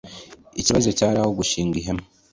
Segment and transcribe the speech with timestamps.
[0.61, 2.03] Ikibazo cyari aho gushinga ihema.